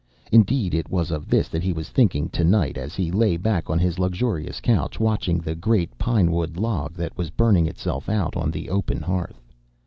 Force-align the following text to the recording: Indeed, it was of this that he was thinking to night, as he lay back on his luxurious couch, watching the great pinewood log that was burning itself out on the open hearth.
Indeed, 0.31 0.73
it 0.73 0.89
was 0.89 1.11
of 1.11 1.29
this 1.29 1.47
that 1.49 1.61
he 1.61 1.73
was 1.73 1.89
thinking 1.89 2.27
to 2.29 2.43
night, 2.43 2.75
as 2.75 2.95
he 2.95 3.11
lay 3.11 3.37
back 3.37 3.69
on 3.69 3.77
his 3.77 3.99
luxurious 3.99 4.59
couch, 4.59 4.99
watching 4.99 5.37
the 5.37 5.53
great 5.53 5.95
pinewood 5.99 6.57
log 6.57 6.95
that 6.95 7.15
was 7.15 7.29
burning 7.29 7.67
itself 7.67 8.09
out 8.09 8.35
on 8.35 8.49
the 8.49 8.67
open 8.71 9.03
hearth. 9.03 9.39